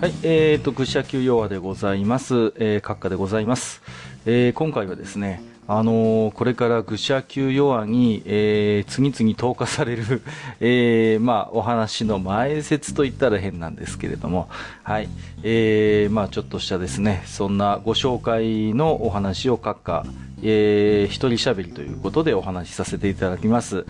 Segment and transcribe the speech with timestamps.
[0.00, 2.54] はい、えーと、愚者級弱でございます。
[2.56, 3.82] えー、閣下でございます。
[4.24, 10.22] えー、今回はですね、あのー、これから愚者級弱に、えー、次々投下される、
[10.60, 14.48] えー、まあ、お話の前説と言ったら変なんですけれども、
[14.84, 15.08] はい、
[15.42, 20.06] えー、まあ、ちょっとしたですね、そんなご紹介のお話を閣下、
[20.42, 23.84] えー、一人喋りということでお話しさせていただきます。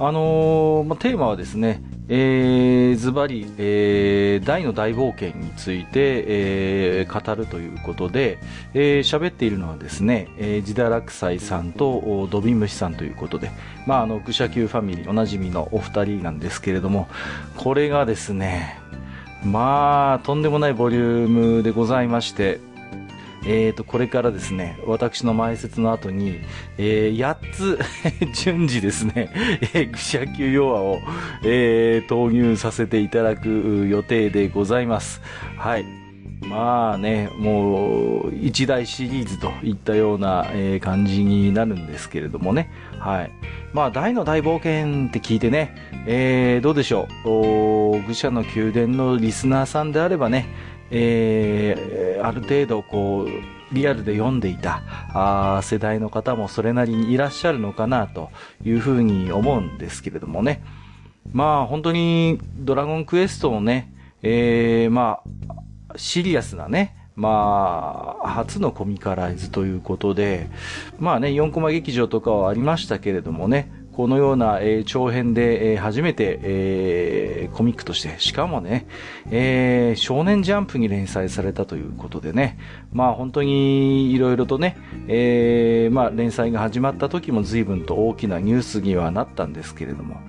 [0.00, 8.38] あのー、まあ、テーマはですね、えー、ズバリ、えー、大の大冒険について、えー、語るということで、
[8.74, 13.50] えー、喋っているのはですね、えー、ジダラクサイさんとドビムシさんということで、
[13.86, 17.08] まあ、あの、愚者級ファミリーおなじみのお二人なんですけれども、
[17.56, 18.78] これがですね、
[19.44, 22.60] まあ、とんでもないボリュームでございまして、
[23.50, 26.40] えーと、これからですね、私の前説の後に、
[26.76, 27.78] えー、8つ
[28.44, 29.30] 順次ですね、
[29.72, 31.00] えー、愚者級弱を、
[31.42, 35.22] えー、投入させていただく予定でございます。
[35.56, 35.86] はい。
[36.42, 42.70] まあね、もう、一大シリーズといったような、えー、感じになるんですけれどもね。
[42.98, 43.30] はい。
[43.72, 45.74] まあ、大の大冒険って聞いてね、
[46.06, 48.06] えー、どうでしょう。
[48.06, 50.46] 愚者の宮殿のリスナーさんであればね、
[50.90, 58.30] えー、ある程度こう、リアルで読んでいたあ世代の方もそれなりにいらっしゃるのかなと
[58.64, 60.62] いうふうに思うんですけれどもね。
[61.32, 63.92] まあ本当にドラゴンクエストのね、
[64.22, 65.20] えー、ま
[65.88, 70.48] あ、シリアスなね、まあ、初のコミカライズということで、
[70.98, 78.86] まあね、4コマ劇場とかはありましたけれどもね、このような、えー、長編で、えー、初めて、えー、コミックとして、しかもね、
[79.32, 82.60] え、少年ジャンプに連載されたということでね、
[82.92, 84.76] まあ本当にいろいろとね、
[85.08, 90.20] え、まあ連載が始まった時も随分と大きなニュースにはなったんですけれども、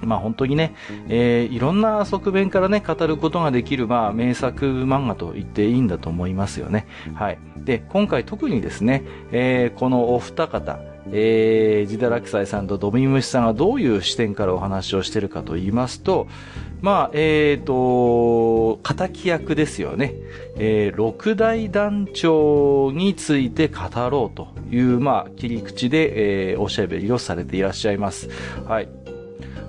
[0.00, 0.74] まあ本当にね、
[1.10, 6.86] えー、いろんな側面からね、語ることができる、まあ名作漫画と言っていいんだと思いますよね。
[7.12, 7.38] はい。
[7.58, 10.80] で、今回特にですね、えー、このお二方、
[11.10, 16.28] えー、ジダラクサイさんとドミムシさんがどういう視点からお話をしてるかと言いますと、
[16.80, 20.14] まあ、えっ、ー、と、仇役ですよね。
[20.56, 28.28] えー、六大団長について語ろうという、まあ、切り口で、えー、おしゃべりをされていらっしゃいます。
[28.66, 28.88] はい。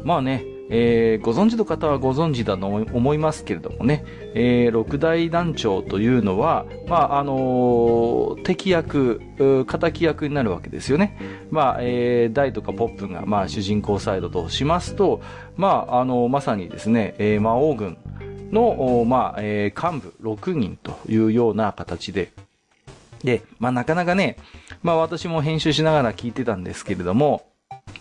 [0.03, 9.21] まあね、えー、ご存知の方はご存知だと思いますけれどもね、えー、六大団長というのは、まあ、あのー、敵役、
[9.67, 11.17] 敵役になるわけですよね。
[11.51, 15.21] まあ、えー、大とかポップが、まあ、主人公サイドとしますと、
[15.57, 17.97] まあ、あのまさにですね、えー、魔王軍
[18.51, 22.31] の、まあ、えー、幹部6人というような形で、
[23.23, 24.37] で、まあ、なかなかね、
[24.81, 27.45] まあ、私も編集しながら聞いてたんですけれども、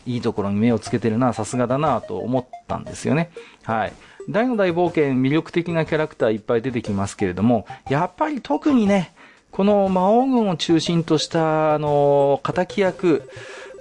[0.06, 3.30] いいところに目をつけてるな、さすがだなと思ったんですよね。
[3.64, 3.92] はい。
[4.28, 9.12] 大の大冒険、魅力的なキャラクターいっぱい出てきますけれども、やっぱり特にね、
[9.50, 13.28] この魔王軍を中心とした、あの、仇役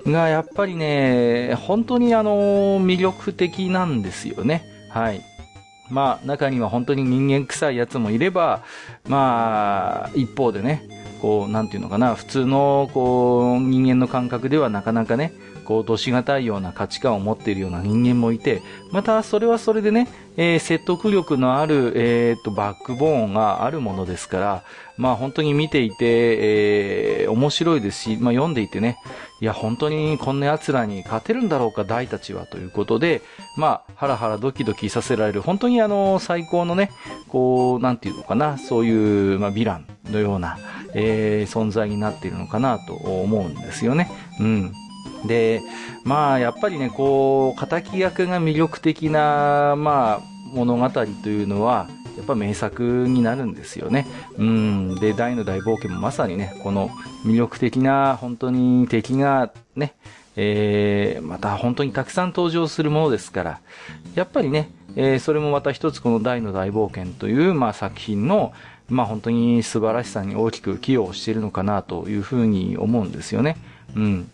[0.05, 4.63] がやっぱりね、本当にあの、魅力的なんですよね。
[4.89, 5.21] はい。
[5.89, 8.63] まあ、中には本当に人間臭いやつもいれば、
[9.07, 10.87] まあ、一方でね、
[11.21, 18.61] こう、なんていうのかな、普通の、こう、人間の感覚ではなかなかね、こう、どしがたいような価値観を持っているような人間もいて、
[18.91, 20.07] またそれはそれでね、
[20.37, 24.63] えー、説得力のある、えー、っと、バックボーンがあるものですから、
[24.97, 25.95] まあ本当に見ていて、
[27.23, 28.97] えー、面白いですし、まあ読んでいてね、
[29.41, 33.21] いや本当にこんな奴らに勝てるんだろうか、大たちはということで、
[33.57, 36.91] まあ、ハラハラドキドキさせられる、本当にあの、最高のね、
[37.27, 40.59] こう、なんていうのかな、そういう、まあ、ヴィランのような、
[40.93, 44.11] えー、存在になっているのかなと思うんですよね。
[44.39, 44.73] うん。
[45.25, 45.61] で、
[46.03, 50.21] まあ、やっぱりね、こう、仇役が魅力的な、まあ、
[50.53, 51.87] 物語というのは、
[52.17, 54.05] やっぱ名作になるんですよね。
[54.37, 54.95] うん。
[54.95, 56.89] で、大の大冒険もまさにね、この
[57.25, 59.95] 魅力的な、本当に敵がね、
[60.35, 63.59] えー、また本当にたくさん登場するものですから、
[64.15, 68.53] やっぱりね、えー、それもまた一つこの大の大冒険という、まあ、作品の、
[68.89, 73.57] まあ、本当に素晴らしさに大きく寄与しているのかなというふうに思うんですよね。
[73.95, 74.29] うん。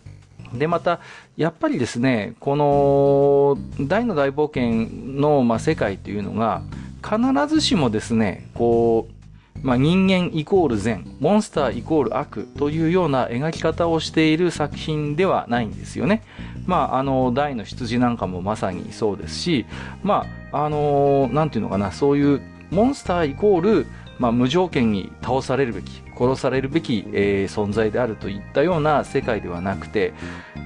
[0.54, 1.00] で、また、
[1.36, 6.62] やっぱりですね、この、大の大冒険の、まあ、世界というのが、
[7.02, 9.18] 必ずしもですね、こう、
[9.62, 16.22] まあ、人間イコール善、モンスターイコール悪というような描き方をしている作品ではないんですよね。
[16.66, 19.66] まあ、あの、大の羊なんかもまさにそうですし、
[20.02, 22.40] まあ、あの、なんていうのかな、そういう
[22.70, 23.86] モンスターイコール、
[24.18, 30.12] まあ、無条件に倒されるべき、殺されるべき、えー、存在であるといったような世界ではなくて、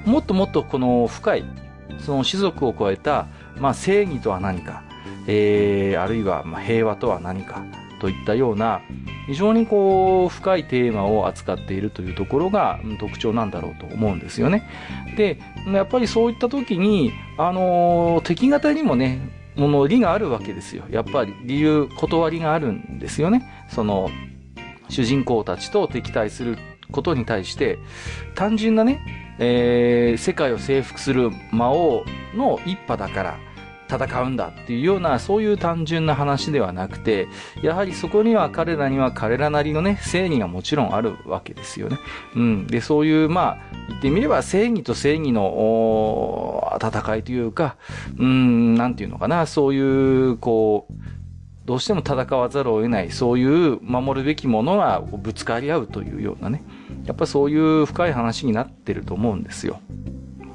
[0.07, 1.45] もっともっとこの深い、
[1.99, 3.27] その種族を超えた、
[3.59, 4.83] まあ、正義とは何か、
[5.27, 7.63] えー、あるいはまあ平和とは何か、
[8.03, 8.81] といったような、
[9.29, 14.69] 非常にこう、深いテーマを扱っているというところが特徴なんだろうと思うんですよね。
[15.17, 15.39] で、
[15.73, 19.21] やっぱりそういった時に、あの、敵方にもね、
[19.57, 20.85] もの理があるわけですよ。
[20.91, 23.43] やっぱり理由、断りがあるんですよね。
[23.69, 24.11] その、
[24.89, 26.59] 主人公たちと敵対する
[26.91, 27.79] ことに対して、
[28.35, 29.01] 単純なね、
[29.39, 32.05] えー、世界を征服する魔王
[32.35, 33.39] の一派だから
[33.93, 37.29] 戦うんだっていうような、そういう単純な話ではなくて、
[37.63, 41.99] やはりそこには彼らには彼らなりのね、正義がもちろんあるわけですよね。
[42.35, 42.67] うん。
[42.67, 43.59] で、そういう、まあ、
[43.89, 47.77] 言ってみれば正義と正義の戦いというか、
[48.19, 50.95] うん、なんていうのかな、そういう、こう、
[51.65, 56.63] どうしても戦わざるを得ない、そういう守るべきものがぶつかり合うというようなね、
[57.05, 59.81] やっぱそういう深い話になってると思うんですよ。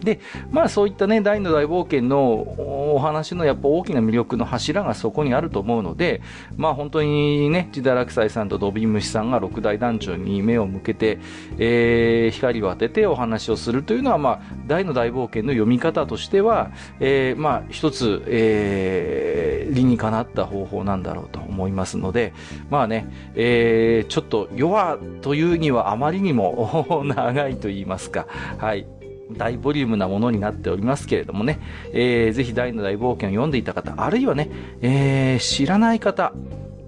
[0.02, 0.20] で、
[0.52, 6.22] まあそういったね、大の大冒険のお話のやっぱ大きな魅力の柱がそこにあると思うので、
[6.56, 11.20] まあ本当にね、ジダラクサイさんとドビンムシさんが六大団長に目を向けて、
[11.58, 22.34] えー、光を当ててお話をするというのは、まあ、大の大冒険の読み方としては、えー、まあ一つ、えー、理にかなった方法なんだろうと思いますので、
[22.70, 28.28] まあね、えー、ちょっと弱というにはあまりにも 長いと言いますか、
[28.58, 28.97] はい。
[29.32, 31.60] 大ボリュームなものになっておりますけれどもね、
[31.92, 34.50] えー、ぜひ大の大冒険を読んでいた方、あるいはね、
[34.82, 36.34] えー、知らない方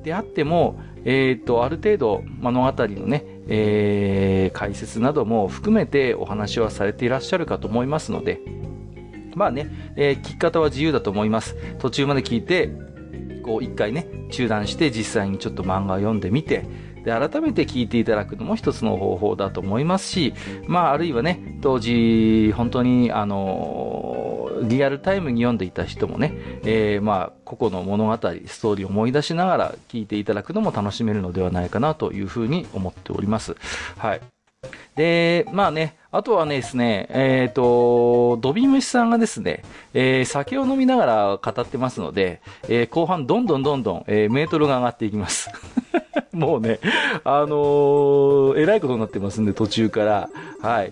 [0.04, 8.42] であっても、えっ、と、ある程度物語のね、えー、解説なども含めてお話はされていらっしゃるかと思いますので、
[9.36, 11.56] まあね、えー、聞き方は自由だと思います。
[11.80, 12.70] 途中まで聞いて、
[13.44, 16.66] こう一回ね、中断して実際にちょっと漫画を読んでみて、
[17.10, 20.34] で、改めて聞いていただくのも一つの方法だと思いますし、
[20.68, 26.34] まあ、あるいはね、当時、本当に、あの、リアルタイムに読んでいた人もね、
[26.64, 33.56] えー、まあ、個々の物語、ストーリーを思い出しながら聞いていただくのも楽しめるのではないかなというふうに思っております。
[33.98, 34.22] はい。
[34.96, 39.64] で、まあね、あとはねですね、えっ、ー、と、ドビムシさんがですね、
[39.94, 45.50] えー、酒を飲みながら語ってますので、えー、後半どんどんどんどん、えー、メートルが上がっていきます。
[46.34, 46.80] もうね、
[47.24, 50.30] あのー、えらいことになってますんで、途中から。
[50.62, 50.92] はい。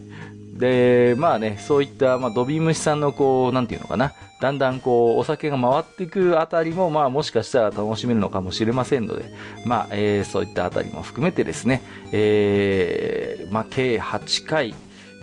[0.57, 9.25] で、まあね、そういった、まあ、ドビムシさんのこう、なんていうのかな、だんだんこう、お酒が回っていくあたりも、まあもしかしたら楽しめるのかもしれませんので、
[9.65, 11.81] まあ、えー、そういったあたりも含めてですね、
[12.11, 14.73] えー、まあ計8回、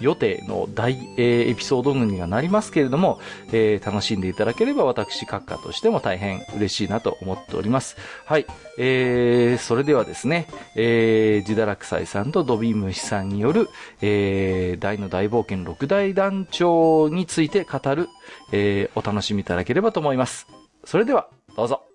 [0.00, 3.20] 予定の大、えー、エピソード群にはなりますけれども、
[3.52, 7.96] えー、楽しんでいただければ私、閣下としても大変嬉しいなと思っております。
[8.25, 8.46] はい。
[8.79, 13.69] えー、それではですね、えー、ジダラクサイさんとドビームシさんによる、
[14.02, 18.08] えー、大の大冒険六大団長について語る、
[18.52, 20.47] えー、お楽しみいただければと思います。
[20.85, 21.94] それでは、どうぞ。